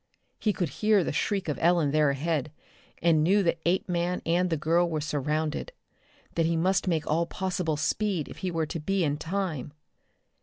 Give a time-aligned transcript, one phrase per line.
[0.39, 2.51] He could hear the shriek of Ellen there ahead,
[3.03, 5.73] and knew that Apeman and the girl were surrounded
[6.33, 9.73] that he must make all possible speed if he were to be in time.